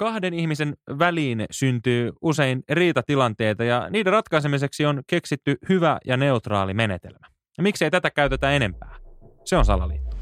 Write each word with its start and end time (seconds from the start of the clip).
kahden 0.00 0.34
ihmisen 0.34 0.74
väliin 0.98 1.44
syntyy 1.50 2.12
usein 2.22 2.62
riitatilanteita 2.70 3.64
ja 3.64 3.88
niiden 3.90 4.12
ratkaisemiseksi 4.12 4.86
on 4.86 5.02
keksitty 5.06 5.56
hyvä 5.68 5.98
ja 6.06 6.16
neutraali 6.16 6.74
menetelmä. 6.74 7.26
Ja 7.58 7.62
miksei 7.62 7.90
tätä 7.90 8.10
käytetä 8.10 8.50
enempää? 8.50 8.96
Se 9.44 9.56
on 9.56 9.64
salaliitto. 9.64 10.16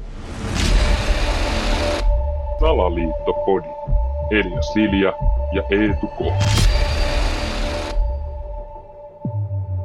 Salaliittopodi. 2.59 3.67
Elia 4.31 4.61
Silja 4.61 5.13
ja 5.53 5.63
Eetu 5.71 6.07
K. 6.07 6.21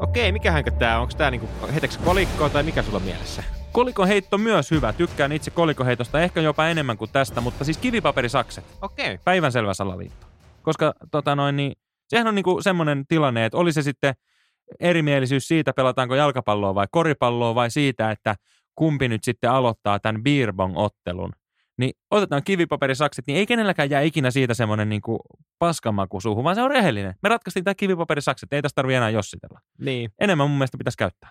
Okei, 0.02 0.32
mikähänkö 0.32 0.70
tää 0.70 0.96
on? 0.96 1.02
Onko 1.02 1.14
tää 1.16 1.30
niinku, 1.30 1.48
heitäks 1.72 1.98
kolikkoa 1.98 2.48
tai 2.48 2.62
mikä 2.62 2.82
sulla 2.82 2.96
on 2.98 3.04
mielessä? 3.04 3.42
Kolikon 3.74 4.08
heitto 4.08 4.38
myös 4.38 4.70
hyvä. 4.70 4.92
Tykkään 4.92 5.32
itse 5.32 5.50
kolikoheitosta 5.50 6.20
ehkä 6.20 6.40
jopa 6.40 6.66
enemmän 6.66 6.96
kuin 6.96 7.10
tästä, 7.10 7.40
mutta 7.40 7.64
siis 7.64 7.78
kivipaperisakset. 7.78 8.64
Okei. 8.82 9.18
Päivänselvä 9.24 9.74
salaliitto. 9.74 10.26
Koska 10.62 10.94
tota 11.10 11.36
noin, 11.36 11.56
niin, 11.56 11.72
sehän 12.08 12.26
on 12.26 12.34
niinku 12.34 12.62
semmoinen 12.62 13.04
tilanne, 13.08 13.44
että 13.44 13.58
oli 13.58 13.72
se 13.72 13.82
sitten 13.82 14.14
erimielisyys 14.80 15.48
siitä, 15.48 15.72
pelataanko 15.72 16.14
jalkapalloa 16.14 16.74
vai 16.74 16.86
koripalloa 16.90 17.54
vai 17.54 17.70
siitä, 17.70 18.10
että 18.10 18.34
kumpi 18.74 19.08
nyt 19.08 19.24
sitten 19.24 19.50
aloittaa 19.50 19.98
tämän 19.98 20.22
beerbong-ottelun. 20.22 21.32
Niin 21.78 21.92
otetaan 22.10 22.42
kivipaperisakset, 22.44 23.26
niin 23.26 23.38
ei 23.38 23.46
kenelläkään 23.46 23.90
jää 23.90 24.00
ikinä 24.00 24.30
siitä 24.30 24.54
semmoinen 24.54 24.88
niinku 24.88 25.20
paskamaku 25.58 26.20
suuhun, 26.20 26.44
vaan 26.44 26.56
se 26.56 26.62
on 26.62 26.70
rehellinen. 26.70 27.14
Me 27.22 27.28
ratkaistiin 27.28 27.64
tämä 27.64 27.74
kivipaperisakset, 27.74 28.52
ei 28.52 28.62
tästä 28.62 28.74
tarvitse 28.74 28.96
enää 28.96 29.10
jossitella. 29.10 29.60
Niin. 29.78 30.10
Enemmän 30.20 30.50
mun 30.50 30.58
mielestä 30.58 30.78
pitäisi 30.78 30.98
käyttää. 30.98 31.30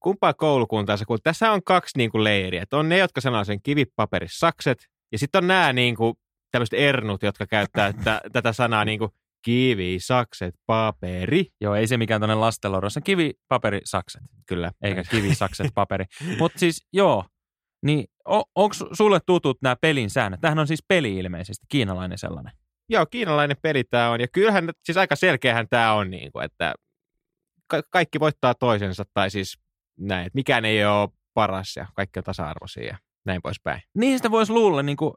Kumpaa 0.00 0.34
koulukuntaa 0.34 0.96
sä 0.96 1.04
kuulut? 1.04 1.22
Tässä 1.22 1.52
on 1.52 1.62
kaksi 1.62 1.98
niinku 1.98 2.24
leiriä. 2.24 2.62
Että 2.62 2.76
on 2.76 2.88
ne, 2.88 2.98
jotka 2.98 3.20
sanoo 3.20 3.44
sen 3.44 3.62
kivipaperissakset, 3.62 4.78
ja 5.12 5.18
sitten 5.18 5.38
on 5.38 5.48
nämä 5.48 5.72
niinku, 5.72 6.14
tämmöiset 6.50 6.80
ernut, 6.80 7.22
jotka 7.22 7.46
käyttää 7.46 7.92
t- 7.92 8.22
tätä 8.32 8.52
sanaa 8.52 8.84
niinku 8.84 9.10
kivi, 9.44 9.96
sakset, 10.00 10.54
paperi. 10.66 11.46
Joo, 11.60 11.74
ei 11.74 11.86
se 11.86 11.96
mikään 11.96 12.20
tämmöinen 12.20 12.40
lastenloro, 12.40 12.90
se 12.90 12.98
on 12.98 13.02
kivipaperisakset. 13.02 14.22
Kyllä. 14.46 14.72
eikä 14.82 15.04
kivisakset 15.04 15.66
paperi. 15.74 16.04
Mutta 16.38 16.58
siis 16.58 16.86
joo, 16.92 17.24
niin 17.82 18.04
on, 18.24 18.42
onko 18.54 18.74
sulle 18.92 19.20
tutut 19.26 19.58
nämä 19.62 19.76
pelin 19.80 20.10
säännöt? 20.10 20.40
Tämähän 20.40 20.58
on 20.58 20.66
siis 20.66 20.84
peli 20.88 21.16
ilmeisesti, 21.16 21.66
kiinalainen 21.68 22.18
sellainen. 22.18 22.52
Joo, 22.88 23.06
kiinalainen 23.06 23.56
peli 23.62 23.84
tämä 23.84 24.10
on. 24.10 24.20
Ja 24.20 24.28
kyllähän, 24.28 24.70
siis 24.84 24.98
aika 24.98 25.16
selkeähän 25.16 25.68
tämä 25.70 25.92
on, 25.92 26.10
niin 26.10 26.32
kuin, 26.32 26.44
että 26.44 26.74
ka- 27.66 27.82
kaikki 27.90 28.20
voittaa 28.20 28.54
toisensa, 28.54 29.04
tai 29.14 29.30
siis 29.30 29.58
näin, 29.98 30.26
että 30.26 30.36
mikään 30.36 30.64
ei 30.64 30.84
ole 30.84 31.08
paras 31.34 31.76
ja 31.76 31.86
kaikki 31.94 32.18
on 32.20 32.24
tasa-arvoisia 32.24 32.86
ja 32.86 32.98
näin 33.26 33.42
poispäin. 33.42 33.82
Niin 33.94 34.18
sitä 34.18 34.30
voisi 34.30 34.52
luulla, 34.52 34.82
niin 34.82 34.96
kuin 34.96 35.14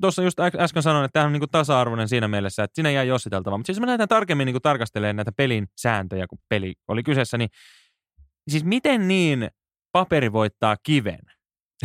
tuossa 0.00 0.22
just 0.22 0.40
äs- 0.40 0.60
äsken 0.60 0.82
sanoin, 0.82 1.04
että 1.04 1.12
tämä 1.12 1.26
on 1.26 1.32
niin 1.32 1.50
tasa-arvoinen 1.52 2.08
siinä 2.08 2.28
mielessä, 2.28 2.62
että 2.62 2.74
siinä 2.74 2.90
jää 2.90 3.04
jossiteltava. 3.04 3.58
Mutta 3.58 3.66
siis 3.66 3.80
me 3.80 3.86
lähdetään 3.86 4.08
tarkemmin 4.08 4.46
niin 4.46 4.62
tarkastelemaan 4.62 5.16
näitä 5.16 5.32
pelin 5.32 5.66
sääntöjä, 5.76 6.26
kun 6.26 6.38
peli 6.48 6.74
oli 6.88 7.02
kyseessä, 7.02 7.38
niin 7.38 7.50
siis 8.48 8.64
miten 8.64 9.08
niin 9.08 9.50
paperi 9.92 10.32
voittaa 10.32 10.76
kiven? 10.82 11.20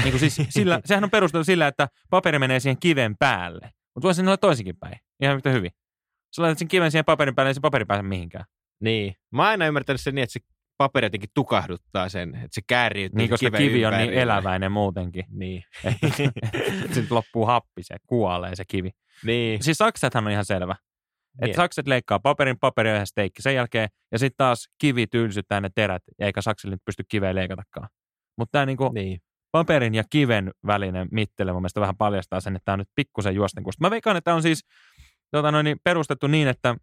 Niin 0.03 0.11
kuin 0.11 0.19
siis 0.19 0.41
sillä, 0.49 0.79
sehän 0.85 1.03
on 1.03 1.11
perusteltu 1.11 1.43
sillä, 1.43 1.67
että 1.67 1.87
paperi 2.09 2.39
menee 2.39 2.59
siihen 2.59 2.79
kiven 2.79 3.17
päälle. 3.17 3.69
Mutta 3.95 4.05
voisi 4.05 4.21
olla 4.21 4.37
toisinkin 4.37 4.77
päin. 4.77 4.99
Ihan 5.21 5.35
yhtä 5.35 5.49
hyvin. 5.49 5.71
Sä 6.35 6.41
laitat 6.41 6.57
sen 6.57 6.67
kiven 6.67 6.91
siihen 6.91 7.05
paperin 7.05 7.35
päälle, 7.35 7.49
ei 7.49 7.53
se 7.53 7.61
paperi 7.61 7.85
pääse 7.85 8.03
mihinkään. 8.03 8.45
Niin. 8.81 9.15
Mä 9.31 9.41
oon 9.41 9.49
aina 9.49 9.67
ymmärtänyt 9.67 10.01
sen 10.01 10.15
niin, 10.15 10.23
että 10.23 10.33
se 10.33 10.39
paperi 10.77 11.05
jotenkin 11.05 11.29
tukahduttaa 11.33 12.09
sen, 12.09 12.35
että 12.35 12.47
se 12.51 12.61
kääriytyy 12.67 13.17
Niin, 13.17 13.29
koska 13.29 13.51
kivi 13.51 13.85
on 13.85 13.93
niin 13.97 14.13
eläväinen 14.13 14.71
muutenkin. 14.71 15.25
Niin. 15.29 15.63
Että 15.83 16.07
sitten 16.93 17.07
loppuu 17.09 17.45
happi, 17.45 17.83
se 17.83 17.95
kuolee 18.07 18.55
se 18.55 18.63
kivi. 18.67 18.91
niin. 19.25 19.63
Siis 19.63 19.77
saksethan 19.77 20.25
on 20.25 20.31
ihan 20.31 20.45
selvä. 20.45 20.75
Että 21.33 21.45
Niin. 21.45 21.55
sakset 21.55 21.87
leikkaa 21.87 22.19
paperin, 22.19 22.59
paperi 22.59 22.89
on 22.89 22.95
ihan 22.95 23.07
steikki. 23.07 23.41
Sen 23.41 23.55
jälkeen, 23.55 23.89
ja 24.11 24.19
sitten 24.19 24.37
taas 24.37 24.69
kivi 24.77 25.07
tylsyttää 25.07 25.61
ne 25.61 25.69
terät, 25.75 26.03
eikä 26.19 26.41
saksille 26.41 26.75
nyt 26.75 26.85
pysty 26.85 27.03
kiveä 27.09 27.35
leikatakaan. 27.35 27.87
Mutta 28.37 28.51
tämä 28.51 28.65
niinku 28.65 28.91
niin. 28.93 29.19
paperin 29.51 29.95
ja 29.95 30.03
kiven 30.09 30.51
välinen 30.67 31.07
mittele 31.11 31.51
mun 31.53 31.61
mielestä 31.61 31.81
vähän 31.81 31.97
paljastaa 31.97 32.41
sen, 32.41 32.55
että 32.55 32.65
tämä 32.65 32.73
on 32.73 32.79
nyt 32.79 32.89
pikkusen 32.95 33.35
juosten 33.35 33.63
kusta. 33.63 33.81
Mä 33.85 33.91
veikkaan, 33.91 34.17
että 34.17 34.25
tämä 34.25 34.35
on 34.35 34.41
siis 34.41 34.65
tota 35.31 35.51
noin, 35.51 35.63
niin 35.63 35.77
perustettu 35.83 36.27
niin, 36.27 36.47
että 36.47 36.75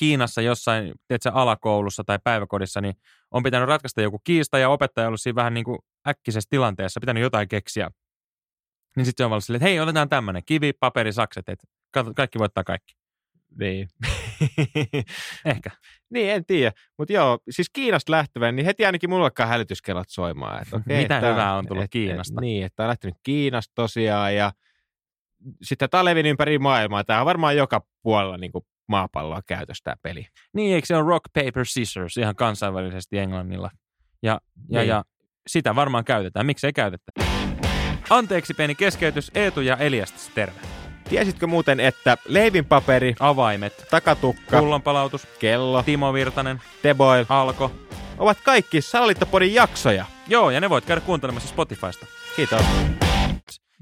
Kiinassa 0.00 0.40
jossain, 0.42 0.92
tiedätkö, 1.08 1.30
alakoulussa 1.32 2.04
tai 2.04 2.18
päiväkodissa, 2.24 2.80
niin 2.80 2.94
on 3.30 3.42
pitänyt 3.42 3.68
ratkaista 3.68 4.02
joku 4.02 4.18
kiista 4.24 4.58
ja 4.58 4.68
opettaja 4.68 5.04
on 5.04 5.08
ollut 5.08 5.20
siinä 5.20 5.34
vähän 5.34 5.54
niin 5.54 5.64
kuin 5.64 5.78
äkkisessä 6.08 6.46
tilanteessa, 6.50 7.00
pitänyt 7.00 7.22
jotain 7.22 7.48
keksiä. 7.48 7.90
Niin 8.96 9.06
sitten 9.06 9.22
se 9.24 9.26
on 9.26 9.32
ollut 9.32 9.44
silleen, 9.44 9.58
että 9.58 9.68
hei, 9.68 9.80
otetaan 9.80 10.08
tämmöinen 10.08 10.42
kivi, 10.46 10.72
paperi, 10.72 11.12
sakset, 11.12 11.48
että 11.48 11.66
kaikki 12.16 12.38
voittaa 12.38 12.64
kaikki. 12.64 12.94
Niin. 13.58 13.88
Ehkä. 15.44 15.70
niin, 16.10 16.30
en 16.30 16.44
tiedä. 16.46 16.72
Mutta 16.98 17.12
joo, 17.12 17.38
siis 17.50 17.70
Kiinasta 17.72 18.12
lähtevän, 18.12 18.56
niin 18.56 18.66
heti 18.66 18.86
ainakin 18.86 19.10
mulla 19.10 19.24
alkaa 19.24 19.46
hälytyskellot 19.46 20.08
soimaan. 20.08 20.62
Että 20.62 20.76
okei, 20.76 21.02
Mitä 21.02 21.16
että- 21.16 21.30
hyvää 21.30 21.54
on 21.56 21.66
tullut 21.66 21.84
et- 21.84 21.90
Kiinasta? 21.90 22.34
Et, 22.36 22.40
niin, 22.40 22.64
että 22.66 22.82
on 22.82 22.88
lähtenyt 22.88 23.14
Kiinasta 23.22 23.72
tosiaan 23.74 24.34
ja 24.34 24.52
sitten 25.62 25.90
tämä 25.90 26.00
on 26.00 26.04
levinnyt 26.04 26.30
ympäri 26.30 26.58
maailmaa. 26.58 27.04
Tämä 27.04 27.20
on 27.20 27.26
varmaan 27.26 27.56
joka 27.56 27.86
puolella 28.02 28.36
niin 28.36 28.52
kuin 28.52 28.64
maapalloa 28.90 29.40
käytössä 29.46 29.84
tämä 29.84 29.94
peli. 30.02 30.26
Niin, 30.52 30.74
eikö 30.74 30.86
se 30.86 30.96
ole 30.96 31.06
rock, 31.08 31.24
paper, 31.34 31.64
scissors 31.66 32.16
ihan 32.16 32.36
kansainvälisesti 32.36 33.18
englannilla? 33.18 33.70
Ja, 34.22 34.40
ja, 34.68 34.80
Niin. 34.80 34.88
ja 34.88 35.04
sitä 35.46 35.74
varmaan 35.74 36.04
käytetään. 36.04 36.46
Miksi 36.46 36.66
ei 36.66 36.72
käytetä? 36.72 37.12
Anteeksi 38.10 38.54
pieni 38.54 38.74
keskeytys. 38.74 39.30
Eetu 39.34 39.60
ja 39.60 39.76
Eliastas, 39.76 40.28
terve. 40.34 40.60
Tiesitkö 41.08 41.46
muuten, 41.46 41.80
että 41.80 42.16
leivinpaperi, 42.28 43.14
Avaimet, 43.20 43.86
takatukka, 43.90 44.58
pullonpalautus, 44.58 45.26
kello, 45.38 45.82
Timo 45.82 46.12
Virtanen, 46.12 46.60
teboil 46.82 47.24
Alko. 47.28 47.72
ovat 48.18 48.38
kaikki 48.44 48.80
Salaliittopodin 48.80 49.54
jaksoja. 49.54 50.04
Joo, 50.28 50.50
ja 50.50 50.60
ne 50.60 50.70
voit 50.70 50.84
käydä 50.84 51.00
kuuntelemassa 51.00 51.48
Spotifysta. 51.48 52.06
Kiitos. 52.36 52.62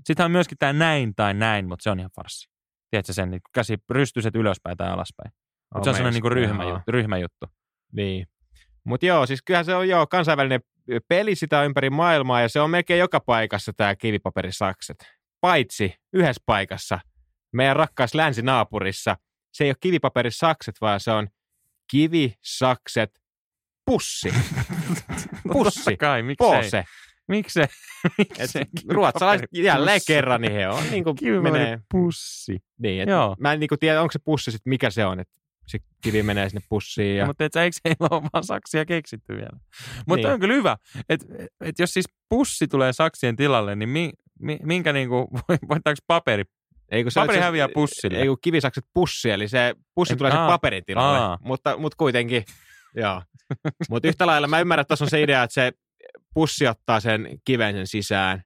Sitten 0.04 0.24
on 0.24 0.30
myöskin 0.30 0.58
tämä 0.58 0.72
näin 0.72 1.14
tai 1.14 1.34
näin, 1.34 1.68
mutta 1.68 1.82
se 1.82 1.90
on 1.90 1.98
ihan 1.98 2.10
farssi. 2.16 2.48
Tiedätkö 2.90 3.12
sen, 3.12 3.30
niin 3.30 3.40
käsi 3.54 3.76
rystyset 3.90 4.34
ylöspäin 4.34 4.76
tai 4.76 4.88
alaspäin. 4.88 5.32
Mutta 5.74 5.84
se 5.84 5.90
on 5.90 5.96
sellainen 5.96 6.22
niin 6.22 6.32
ryhmäjuttu, 6.32 6.82
ryhmäjuttu. 6.92 7.46
Niin. 7.92 8.26
Mutta 8.84 9.06
joo, 9.06 9.26
siis 9.26 9.42
kyllähän 9.42 9.64
se 9.64 9.74
on 9.74 9.88
joo 9.88 10.06
kansainvälinen 10.06 10.60
peli 11.08 11.34
sitä 11.34 11.64
ympäri 11.64 11.90
maailmaa 11.90 12.40
ja 12.40 12.48
se 12.48 12.60
on 12.60 12.70
melkein 12.70 13.00
joka 13.00 13.20
paikassa 13.20 13.72
tämä 13.76 13.96
kivipaperisakset. 13.96 14.96
Paitsi 15.40 15.94
yhdessä 16.12 16.42
paikassa, 16.46 17.00
meidän 17.52 17.76
rakkaassa 17.76 18.18
länsinaapurissa, 18.18 19.16
se 19.52 19.64
ei 19.64 19.70
ole 19.70 19.76
kivipaperisakset, 19.80 20.74
vaan 20.80 21.00
se 21.00 21.10
on 21.10 21.28
kivisakset 21.90 23.10
pussi. 23.86 24.30
No 25.44 25.52
Pussi. 25.52 25.80
totta 25.84 25.96
kai, 25.96 26.22
miksei? 26.22 26.62
Pose. 26.62 26.84
Miksei? 27.28 27.64
Et 28.18 28.18
miksei? 28.18 28.64
ruotsalaiset 28.88 29.48
jälleen 29.52 29.96
Pussi. 30.00 30.12
kerran, 30.12 30.40
niin 30.40 30.52
he 30.52 30.68
on 30.68 30.82
niin 30.90 31.04
kuin 31.04 31.16
Kivipaperi 31.16 31.52
menee. 31.52 31.78
pussi. 31.90 32.58
Niin, 32.78 33.02
et 33.02 33.08
Joo. 33.08 33.36
mä 33.40 33.52
en 33.52 33.60
niin 33.60 33.68
kuin 33.68 33.78
tiedä, 33.78 34.02
onko 34.02 34.12
se 34.12 34.18
pussi 34.24 34.50
sitten 34.50 34.70
mikä 34.70 34.90
se 34.90 35.04
on, 35.04 35.20
että 35.20 35.34
se 35.66 35.78
kivi 36.02 36.22
menee 36.22 36.48
sinne 36.48 36.62
pussiin. 36.68 37.16
Ja... 37.16 37.22
Ja. 37.22 37.26
Mutta 37.26 37.44
et 37.44 37.52
sä, 37.52 37.62
eikö 37.62 37.76
heillä 37.84 38.08
ole 38.10 38.22
vaan 38.32 38.44
saksia 38.44 38.84
keksitty 38.84 39.36
vielä? 39.36 39.58
Mutta 40.06 40.26
Niin. 40.28 40.34
on 40.34 40.40
kyllä 40.40 40.54
hyvä, 40.54 40.76
että 41.08 41.26
et 41.60 41.78
jos 41.78 41.92
siis 41.94 42.06
pussi 42.28 42.68
tulee 42.68 42.92
saksien 42.92 43.36
tilalle, 43.36 43.76
niin 43.76 43.88
mi, 43.88 44.12
mi, 44.40 44.58
minkä 44.62 44.92
niinku, 44.92 45.28
voittaako 45.68 45.98
paperi? 46.06 46.44
Ei, 46.90 47.02
kun 47.02 47.12
se 47.12 47.20
Paperi 47.20 47.38
itse- 47.38 47.44
häviää 47.44 47.68
pussille. 47.74 48.18
Ei 48.18 48.26
kun 48.26 48.38
kivisakset 48.42 48.84
pussi, 48.94 49.30
eli 49.30 49.48
se 49.48 49.74
pussi 49.94 50.12
Ei, 50.14 50.16
tulee 50.18 50.32
sen 50.32 50.40
paperin 50.46 50.84
tilalle. 50.86 51.18
aa. 51.18 51.38
Mutta, 51.40 51.76
mutta 51.76 51.96
kuitenkin, 51.96 52.44
joo. 52.94 53.22
mutta 53.90 54.08
yhtä 54.08 54.26
lailla 54.26 54.48
mä 54.48 54.60
ymmärrän, 54.60 54.80
että 54.80 54.88
tuossa 54.88 55.04
on 55.04 55.10
se 55.10 55.22
idea, 55.22 55.42
että 55.42 55.54
se 55.54 55.72
pussi 56.38 56.66
ottaa 56.66 57.00
sen 57.00 57.28
kiven 57.44 57.74
sen 57.74 57.86
sisään. 57.86 58.42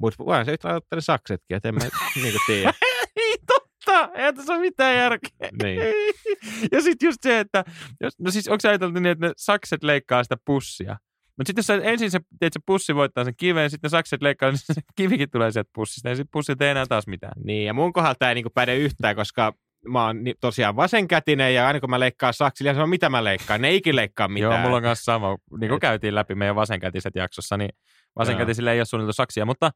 Mutta 0.00 0.24
voihan 0.24 0.44
se 0.44 0.52
yhtä 0.52 0.68
lailla 0.68 0.76
ottaa 0.76 0.96
ne 0.96 1.00
saksetkin, 1.00 1.56
että 1.56 1.68
en 1.68 1.74
mä 1.74 1.80
niin 2.22 2.34
tiedä. 2.46 2.72
Ei 3.16 3.36
totta, 3.46 4.10
ei 4.14 4.32
tässä 4.32 4.52
ole 4.52 4.60
mitään 4.60 4.96
järkeä. 4.96 5.50
Niin. 5.62 5.80
Ja 6.72 6.82
sitten 6.82 7.06
just 7.06 7.18
se, 7.22 7.40
että, 7.40 7.64
jos, 8.00 8.18
no 8.18 8.30
siis 8.30 8.48
onko 8.48 8.60
sä 8.60 8.68
ajateltu 8.68 9.00
niin, 9.00 9.12
että 9.12 9.26
ne 9.26 9.32
sakset 9.36 9.82
leikkaa 9.82 10.22
sitä 10.22 10.36
pussia? 10.44 10.96
Mutta 11.36 11.48
sitten 11.48 11.60
jos 11.60 11.66
sä, 11.66 11.74
ensin 11.74 12.10
se, 12.10 12.20
teet, 12.40 12.52
se 12.52 12.60
pussi 12.66 12.94
voittaa 12.94 13.24
sen 13.24 13.36
kiven, 13.36 13.70
sitten 13.70 13.88
ne 13.88 13.90
sakset 13.90 14.22
leikkaa, 14.22 14.50
niin 14.50 14.58
se 14.58 14.80
kivikin 14.96 15.30
tulee 15.30 15.52
sieltä 15.52 15.70
pussista, 15.74 16.08
ja 16.08 16.16
sitten 16.16 16.30
pussi 16.32 16.52
ei 16.60 16.68
enää 16.68 16.86
taas 16.86 17.06
mitään. 17.06 17.32
niin, 17.44 17.66
ja 17.66 17.74
mun 17.74 17.92
kohdalla 17.92 18.14
tämä 18.14 18.30
ei 18.30 18.34
niin 18.34 18.46
päde 18.54 18.76
yhtään, 18.76 19.16
koska 19.16 19.52
mä 19.88 20.06
oon 20.06 20.24
ni- 20.24 20.34
tosiaan 20.40 20.76
vasenkätinen, 20.76 21.54
ja 21.54 21.66
aina 21.66 21.80
kun 21.80 21.90
mä 21.90 22.00
leikkaan 22.00 22.34
saksilla, 22.34 22.70
niin 22.70 22.76
se 22.78 22.82
on 22.82 22.88
mitä 22.88 23.08
mä 23.08 23.24
leikkaan. 23.24 23.60
Ne 23.62 23.68
ei 23.68 23.76
ikin 23.76 23.96
leikkaa 23.96 24.28
mitään. 24.28 24.52
Joo, 24.52 24.60
mulla 24.62 24.76
on 24.76 24.82
kanssa 24.82 25.04
sama. 25.04 25.36
Niin 25.60 25.68
kuin 25.68 25.80
käytiin 25.80 26.14
läpi 26.14 26.34
meidän 26.34 26.56
vasenkätiset 26.56 27.14
jaksossa, 27.14 27.56
niin 27.56 27.70
vasenkätisille 28.18 28.72
ei 28.72 28.78
ole 28.78 28.84
suunniteltu 28.84 29.12
saksia. 29.12 29.46
Mutta 29.46 29.70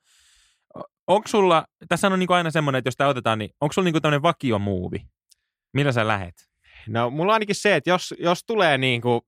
onko 1.06 1.28
sulla, 1.28 1.64
tässä 1.88 2.06
on 2.06 2.18
niin 2.18 2.26
kuin 2.26 2.36
aina 2.36 2.50
semmoinen, 2.50 2.78
että 2.78 2.88
jos 2.88 2.96
tämä 2.96 3.10
otetaan, 3.10 3.38
niin 3.38 3.50
onko 3.60 3.72
sulla 3.72 3.84
niin 3.84 3.92
kuin 3.94 4.02
tämmöinen 4.02 4.22
vakiomuuvi? 4.22 4.98
Millä 5.72 5.92
sä 5.92 6.08
lähet? 6.08 6.34
No 6.88 7.10
mulla 7.10 7.32
on 7.32 7.34
ainakin 7.34 7.54
se, 7.54 7.76
että 7.76 7.90
jos, 7.90 8.14
jos 8.18 8.44
tulee 8.44 8.78
niin 8.78 9.00
kuin 9.00 9.20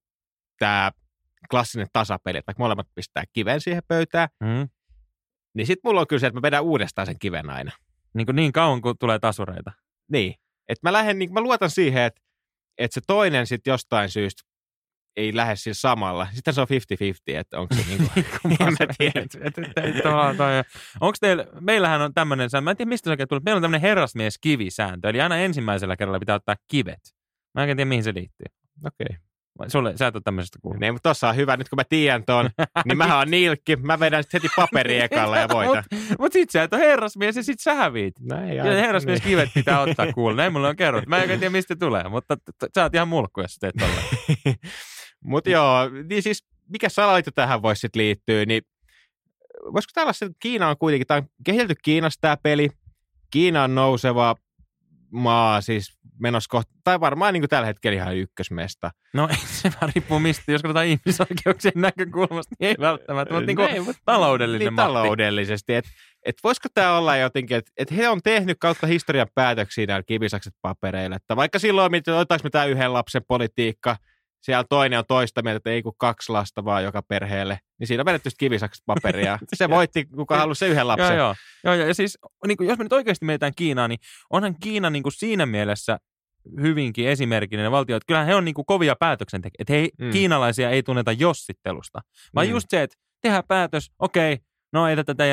tämä 0.58 0.90
klassinen 1.50 1.86
tasapeli, 1.92 2.38
että 2.38 2.46
vaikka 2.48 2.62
molemmat 2.62 2.88
pistää 2.94 3.24
kiven 3.32 3.60
siihen 3.60 3.82
pöytään, 3.88 4.28
Hmm? 4.44 4.68
niin 5.54 5.66
sitten 5.66 5.88
mulla 5.88 6.00
on 6.00 6.06
kyllä 6.06 6.20
se, 6.20 6.26
että 6.26 6.38
mä 6.38 6.42
vedän 6.42 6.62
uudestaan 6.62 7.06
sen 7.06 7.18
kiven 7.18 7.50
aina. 7.50 7.72
Niin, 8.14 8.26
kuin 8.26 8.36
niin 8.36 8.52
kauan, 8.52 8.80
kun 8.80 8.98
tulee 8.98 9.18
tasureita. 9.18 9.72
Niin. 10.12 10.34
Että 10.70 10.88
mä, 10.88 10.92
lähden, 10.92 11.18
niin, 11.18 11.32
mä 11.32 11.40
luotan 11.40 11.70
siihen, 11.70 12.02
että, 12.02 12.20
että 12.78 12.94
se 12.94 13.00
toinen 13.06 13.46
sitten 13.46 13.70
jostain 13.70 14.10
syystä 14.10 14.42
ei 15.16 15.36
lähde 15.36 15.56
sillä 15.56 15.74
samalla. 15.74 16.28
Sitten 16.32 16.54
se 16.54 16.60
on 16.60 16.66
50-50, 16.70 17.14
että 17.26 17.60
onko 17.60 17.74
se 17.74 17.82
niin 17.90 18.08
kuin, 18.42 18.56
en 18.60 18.76
mä 18.80 18.86
tiedä. 18.98 20.64
Onko 21.00 21.16
teillä, 21.20 21.46
meillähän 21.60 22.02
on 22.02 22.14
tämmöinen, 22.14 22.50
mä 22.62 22.70
en 22.70 22.76
tiedä 22.76 22.88
mistä 22.88 23.04
se 23.04 23.10
oikein 23.10 23.28
tulee, 23.28 23.40
meillä 23.44 23.58
on 23.58 23.62
tämmöinen 23.62 23.80
herrasmies-kivisääntö, 23.80 25.08
eli 25.08 25.20
aina 25.20 25.36
ensimmäisellä 25.36 25.96
kerralla 25.96 26.18
pitää 26.18 26.34
ottaa 26.36 26.56
kivet. 26.68 27.00
Mä 27.54 27.64
en 27.64 27.76
tiedä, 27.76 27.84
mihin 27.84 28.04
se 28.04 28.14
liittyy. 28.14 28.46
Okei. 28.86 29.06
Okay. 29.10 29.29
Sulle, 29.68 29.96
sä 29.96 30.06
et 30.06 30.16
ole 30.16 30.22
tämmöisestä 30.24 30.58
kuullut. 30.62 30.80
Niin, 30.80 30.94
mutta 30.94 31.08
tossa 31.08 31.28
on 31.28 31.36
hyvä, 31.36 31.56
nyt 31.56 31.68
kun 31.68 31.76
mä 31.76 31.84
tiedän 31.88 32.24
ton, 32.24 32.50
niin 32.86 32.98
mä 32.98 33.18
oon 33.18 33.30
nilkki, 33.30 33.76
mä 33.76 34.00
vedän 34.00 34.22
sitten 34.22 34.40
heti 34.42 34.54
paperi 34.56 35.00
ekalla 35.00 35.38
ja 35.38 35.48
voitan. 35.54 35.84
Mutta 35.92 36.14
mut 36.18 36.32
sit 36.32 36.50
sä 36.50 36.62
et 36.62 36.72
ole 36.72 36.82
herrasmies 36.82 37.36
ja 37.36 37.42
sit 37.42 37.60
sä 37.60 37.74
häviit. 37.74 38.14
Näin, 38.20 38.56
Ja 38.56 38.64
herrasmies 38.64 39.20
kivet 39.20 39.48
pitää 39.54 39.80
ottaa 39.80 40.12
kuulla. 40.14 40.36
Näin 40.36 40.52
mulle 40.52 40.68
on 40.68 40.76
kerrottu. 40.76 41.10
Mä 41.10 41.18
en 41.18 41.28
tiedä, 41.28 41.50
mistä 41.50 41.76
tulee, 41.76 42.08
mutta 42.08 42.36
sä 42.74 42.82
oot 42.82 42.94
ihan 42.94 43.08
mulkku, 43.08 43.40
jos 43.40 43.56
teet 43.60 43.74
tolleen. 43.78 44.56
Mutta 45.24 45.50
joo, 45.50 45.88
niin 46.08 46.22
siis 46.22 46.44
mikä 46.68 46.88
salaito 46.88 47.30
tähän 47.30 47.62
voisi 47.62 47.80
sitten 47.80 48.00
liittyä, 48.02 48.44
niin 48.46 48.62
voisiko 49.72 49.90
täällä 49.94 50.12
se, 50.12 50.30
Kiina 50.40 50.68
on 50.68 50.76
kuitenkin, 50.78 51.06
tämä 51.06 51.18
on 51.18 51.28
kehitelty 51.44 51.74
Kiinassa 51.82 52.20
tämä 52.20 52.36
peli, 52.36 52.70
Kiina 53.30 53.64
on 53.64 53.74
nouseva 53.74 54.36
maa, 55.10 55.60
siis 55.60 55.99
menossa 56.20 56.48
kohta, 56.50 56.72
tai 56.84 57.00
varmaan 57.00 57.34
niin 57.34 57.40
kuin 57.40 57.48
tällä 57.48 57.66
hetkellä 57.66 57.96
ihan 57.96 58.16
ykkösmesta. 58.16 58.90
No 59.14 59.28
se 59.46 59.70
vaan 59.80 59.92
riippuu 59.94 60.18
mistä, 60.18 60.52
jos 60.52 60.62
katsotaan 60.62 60.86
ihmisoikeuksien 60.86 61.72
näkökulmasta, 61.90 62.54
niin 62.60 62.68
ei 62.68 62.76
välttämättä, 62.80 63.34
mutta 63.34 63.46
niin 63.46 63.56
kuin 63.56 63.68
Näin, 63.68 63.84
mutta 63.84 64.02
taloudellinen 64.04 64.58
niin, 64.58 64.74
mahti. 64.74 64.92
taloudellisesti. 64.92 65.74
Että 65.74 65.90
et 66.26 66.36
voisiko 66.44 66.68
tämä 66.74 66.98
olla 66.98 67.16
jotenkin, 67.16 67.56
että 67.56 67.72
et 67.76 67.90
he 67.96 68.08
on 68.08 68.20
tehnyt 68.24 68.56
kautta 68.60 68.86
historian 68.86 69.28
päätöksiä 69.34 69.86
näillä 69.86 70.02
kivisakset 70.06 70.54
papereilla. 70.62 71.16
Että 71.16 71.36
vaikka 71.36 71.58
silloin, 71.58 71.94
että 71.94 72.16
otetaanko 72.16 72.44
me 72.44 72.50
tämä 72.50 72.64
yhden 72.64 72.92
lapsen 72.92 73.22
politiikka, 73.28 73.96
siellä 74.42 74.64
toinen 74.68 74.98
on 74.98 75.04
toista 75.08 75.42
mieltä, 75.42 75.56
että 75.56 75.70
ei 75.70 75.82
kun 75.82 75.92
kaksi 75.98 76.32
lasta 76.32 76.64
vaan 76.64 76.84
joka 76.84 77.02
perheelle, 77.02 77.58
niin 77.78 77.86
siinä 77.86 78.00
on 78.00 78.06
vedetty 78.06 78.30
kivisakset 78.38 78.82
paperia. 78.86 79.38
Se 79.54 79.70
voitti, 79.70 80.04
kuka 80.04 80.38
halusi 80.38 80.58
se 80.58 80.68
yhden 80.68 80.88
lapsen. 80.88 81.16
Joo, 81.16 81.16
joo. 81.16 81.34
joo, 81.64 81.74
joo. 81.74 81.86
Ja 81.86 81.94
siis 81.94 82.18
niin 82.46 82.56
kuin, 82.56 82.68
jos 82.68 82.78
me 82.78 82.84
nyt 82.84 82.92
oikeasti 82.92 83.24
mietitään 83.24 83.52
Kiinaa, 83.56 83.88
niin 83.88 83.98
onhan 84.30 84.54
Kiina 84.62 84.90
niin 84.90 85.02
kuin 85.02 85.12
siinä 85.12 85.46
mielessä 85.46 85.98
hyvinkin 86.62 87.08
esimerkillinen 87.08 87.72
valtio, 87.72 87.96
että 87.96 88.06
kyllähän 88.06 88.26
he 88.26 88.34
on 88.34 88.44
niin 88.44 88.54
kuin 88.54 88.66
kovia 88.66 88.96
päätöksentekijöitä, 89.00 89.62
että 89.62 89.72
he, 89.72 90.06
Mm. 90.06 90.12
kiinalaisia 90.12 90.70
ei 90.70 90.82
tunneta 90.82 91.12
jossittelusta, 91.12 92.00
vaan 92.34 92.46
Mm. 92.46 92.50
just 92.50 92.66
se, 92.70 92.82
että 92.82 92.96
tehdään 93.22 93.44
päätös, 93.48 93.90
okei, 93.98 94.38
no 94.72 94.88
ei 94.88 95.04
tätä 95.04 95.24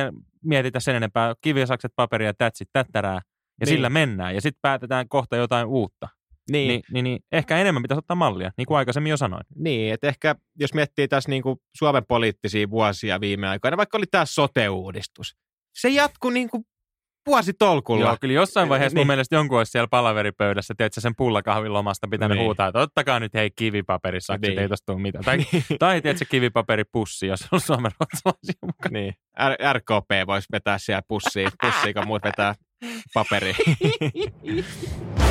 mietitä 0.43 0.79
sen 0.79 0.95
enempää, 0.95 1.33
kivisakset, 1.41 1.91
paperia, 1.95 2.33
tätsit, 2.33 2.69
tättärää, 2.73 3.13
ja 3.13 3.19
Niin. 3.19 3.23
niin. 3.59 3.67
sillä 3.77 3.89
mennään, 3.89 4.35
ja 4.35 4.41
sitten 4.41 4.59
päätetään 4.61 5.09
kohta 5.09 5.35
jotain 5.35 5.67
uutta. 5.67 6.07
Niin, 6.51 6.67
Niin, 6.67 6.81
niin, 6.91 7.03
niin 7.03 7.19
ehkä 7.31 7.57
enemmän 7.57 7.81
pitäisi 7.83 7.99
ottaa 7.99 8.15
mallia, 8.15 8.51
niin 8.57 8.65
kuin 8.65 8.77
aikaisemmin 8.77 9.09
jo 9.09 9.17
sanoin. 9.17 9.43
Niin, 9.55 9.93
että 9.93 10.07
ehkä 10.07 10.35
jos 10.59 10.73
miettii 10.73 11.07
tässä 11.07 11.29
niin 11.29 11.43
kuin 11.43 11.57
Suomen 11.77 12.05
poliittisia 12.07 12.69
vuosia 12.69 13.19
viime 13.21 13.47
aikoina, 13.47 13.77
vaikka 13.77 13.97
oli 13.97 14.05
tämä 14.11 14.25
sote-uudistus, 14.25 15.35
se 15.77 15.89
jatkui 15.89 16.33
niin 16.33 16.49
kuin 16.49 16.63
vuositolkulla. 17.27 18.05
Joo, 18.05 18.17
kyllä 18.21 18.33
jossain 18.33 18.69
vaiheessa 18.69 18.95
Niin. 18.95 18.99
mun 19.01 19.07
mielestä 19.07 19.35
jonkun 19.35 19.57
olisi 19.57 19.71
siellä 19.71 19.87
palaveripöydässä, 19.87 20.73
tiedätkö, 20.77 21.01
sen 21.01 21.15
pullakahvin 21.17 21.73
lomasta 21.73 22.07
pitänyt 22.07 22.37
Niin. 22.37 22.45
huutaa, 22.45 22.67
että 22.67 22.79
ottakaa 22.79 23.19
nyt 23.19 23.33
hei 23.33 23.51
kivipaperisakset, 23.55 24.41
Niin. 24.41 24.49
niin. 24.49 24.59
ei 24.59 24.69
tosta 24.69 24.85
tule 24.93 25.01
mitään. 25.01 25.23
Tai, 25.25 25.37
tai 25.79 26.01
tiedätkö, 26.01 26.25
kivipaperipussi, 26.29 27.27
jos 27.27 27.47
on 27.51 27.61
Suomen 27.61 27.91
ruotsalaisia 27.99 28.59
mukana. 28.65 28.93
Niin. 28.99 29.13
R- 29.49 29.73
RKP 29.77 30.27
voisi 30.27 30.47
vetää 30.51 30.77
siellä 30.77 31.01
pussiin, 31.07 31.49
pussiin 31.61 31.93
kun 31.93 32.07
muut 32.07 32.23
vetää 32.23 32.55
paperia. 33.13 33.55